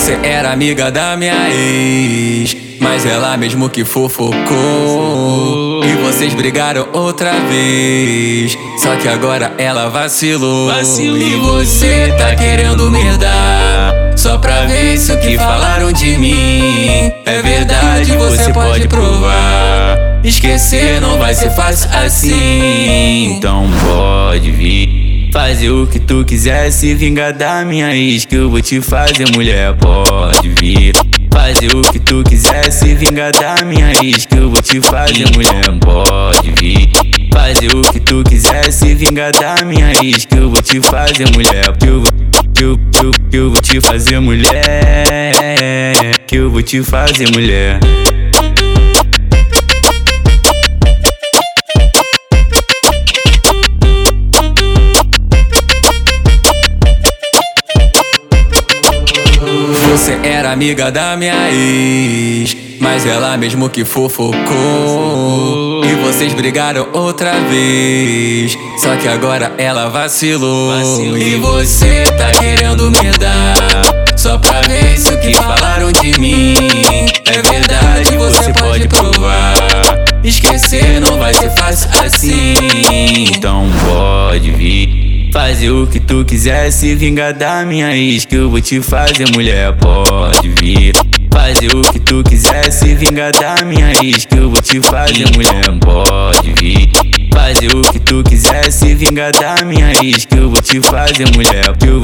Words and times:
Você 0.00 0.18
era 0.22 0.50
amiga 0.50 0.90
da 0.90 1.14
minha 1.14 1.50
ex, 1.50 2.56
mas 2.80 3.04
ela 3.04 3.36
mesmo 3.36 3.68
que 3.68 3.84
fofocou. 3.84 4.34
E 5.84 5.92
vocês 6.02 6.32
brigaram 6.32 6.88
outra 6.94 7.32
vez, 7.32 8.56
só 8.82 8.96
que 8.96 9.06
agora 9.06 9.52
ela 9.58 9.90
vacilou. 9.90 10.72
Vacilou. 10.72 11.18
E 11.18 11.34
você 11.36 12.14
tá 12.16 12.34
querendo 12.34 12.90
me 12.90 13.14
dar, 13.18 13.92
só 14.16 14.38
pra 14.38 14.62
ver 14.64 14.96
se 14.96 15.12
o 15.12 15.20
que 15.20 15.36
falaram 15.36 15.92
de 15.92 16.16
mim 16.16 17.12
é 17.26 17.42
verdade. 17.42 18.16
Você 18.16 18.50
pode 18.54 18.88
provar. 18.88 19.98
Esquecer 20.24 20.98
não 20.98 21.18
vai 21.18 21.34
ser 21.34 21.50
fácil 21.50 21.90
assim. 21.92 23.34
Então 23.36 23.66
pode 23.84 24.50
vir. 24.50 24.99
Fazer 25.32 25.70
o 25.70 25.86
que 25.86 26.00
tu 26.00 26.24
quiser, 26.24 26.70
se 26.72 26.92
vingar 26.94 27.32
da 27.32 27.64
minha 27.64 27.94
ex 27.94 28.24
Que 28.24 28.36
eu 28.36 28.50
vou 28.50 28.60
te 28.60 28.80
fazer, 28.80 29.30
mulher, 29.32 29.74
pode 29.76 30.48
vir. 30.60 30.92
Fazer 31.32 31.74
o 31.74 31.82
que 31.82 32.00
tu 32.00 32.22
quiser, 32.24 32.70
se 32.72 32.94
vingar 32.94 33.32
da 33.32 33.64
minha 33.64 33.92
ex 34.02 34.26
Que 34.26 34.38
eu 34.38 34.50
vou 34.50 34.60
te 34.60 34.80
fazer, 34.80 35.24
mulher, 35.34 35.78
pode 35.80 36.50
vir. 36.60 36.90
Fazer 37.32 37.74
o 37.74 37.82
que 37.92 38.00
tu 38.00 38.24
quiser, 38.24 38.72
se 38.72 38.94
vingar 38.94 39.32
da 39.32 39.64
minha 39.64 39.92
ex 40.02 40.24
Que 40.24 40.36
eu 40.36 40.50
vou 40.50 40.60
te 40.60 40.80
fazer, 40.80 41.26
mulher 41.34 41.76
Que 41.78 41.86
eu, 41.86 42.02
que 42.54 42.64
eu, 42.64 42.78
que 42.90 43.06
eu, 43.06 43.10
que 43.30 43.36
eu 43.36 43.50
vou 43.50 43.60
te 43.60 43.80
fazer, 43.80 44.18
mulher 44.20 44.52
Que 46.26 46.36
eu 46.36 46.50
vou 46.50 46.62
te 46.62 46.82
fazer, 46.82 47.30
mulher 47.30 47.78
Você 60.00 60.18
era 60.26 60.50
amiga 60.50 60.90
da 60.90 61.14
minha 61.14 61.50
ex, 61.52 62.56
mas 62.80 63.04
ela 63.04 63.36
mesmo 63.36 63.68
que 63.68 63.84
fofocou. 63.84 64.32
E 65.84 65.94
vocês 65.96 66.32
brigaram 66.32 66.88
outra 66.94 67.38
vez, 67.40 68.56
só 68.78 68.96
que 68.96 69.06
agora 69.06 69.52
ela 69.58 69.90
vacilou. 69.90 70.74
Vacilou. 70.74 71.18
E 71.18 71.36
você 71.36 72.04
tá 72.16 72.30
querendo 72.32 72.90
me 72.90 73.10
dar, 73.18 73.54
só 74.16 74.38
pra 74.38 74.62
ver 74.62 74.98
se 74.98 75.12
o 75.12 75.20
que 75.20 75.34
falaram 75.34 75.92
de 75.92 76.18
mim 76.18 76.54
é 77.26 77.42
verdade. 77.42 78.16
Você 78.16 78.54
pode 78.54 78.88
provar. 78.88 79.54
Esquecer 80.24 80.98
não 80.98 81.18
vai 81.18 81.34
ser 81.34 81.50
fácil 81.50 81.90
assim. 82.02 82.54
Então 83.36 83.66
pode 83.86 84.50
vir 84.50 84.99
Fazer 85.32 85.70
o 85.70 85.86
que 85.86 86.00
tu 86.00 86.24
quiser, 86.24 86.70
se 86.72 86.94
vingar 86.94 87.32
da 87.32 87.64
minha 87.64 87.96
ex 87.96 88.24
Que 88.24 88.36
eu 88.36 88.50
vou 88.50 88.60
te 88.60 88.80
fazer, 88.80 89.30
mulher, 89.32 89.72
pode 89.76 90.48
vir. 90.60 90.92
Fazer 91.32 91.74
o 91.74 91.82
que 91.82 92.00
tu 92.00 92.22
quiser, 92.24 92.70
se 92.72 92.94
vingar 92.94 93.32
da 93.32 93.64
minha 93.64 93.92
ex 94.02 94.24
Que 94.24 94.38
eu 94.38 94.50
vou 94.50 94.60
te 94.60 94.80
fazer, 94.80 95.24
mulher, 95.34 95.64
pode 95.80 96.52
vir. 96.60 96.90
Fazer 97.32 97.74
o 97.74 97.82
que 97.92 98.00
tu 98.00 98.22
quiser, 98.24 98.70
se 98.72 98.94
vingar 98.94 99.32
da 99.32 99.64
minha 99.64 99.92
ex 100.02 100.24
Que 100.24 100.36
eu 100.36 100.50
vou 100.50 100.60
te 100.60 100.80
fazer, 100.80 101.24
mulher 101.34 101.76
Que 101.78 101.86
eu, 101.86 102.02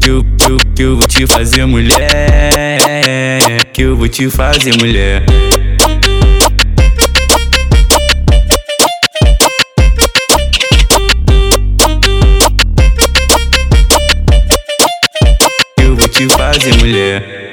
que 0.00 0.10
eu, 0.10 0.24
que 0.36 0.50
eu, 0.52 0.56
que 0.74 0.82
eu 0.82 0.96
vou 0.96 1.06
te 1.06 1.26
fazer, 1.26 1.64
mulher 1.66 1.98
Que 3.72 3.82
eu 3.82 3.96
vou 3.96 4.08
te 4.08 4.28
fazer, 4.28 4.76
mulher 4.78 5.24
Eu 16.64 17.45